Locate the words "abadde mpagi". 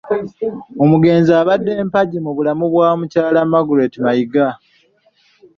1.41-2.17